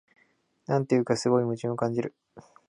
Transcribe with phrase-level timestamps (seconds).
[0.67, 2.15] なんというか、すごい矛盾を感じる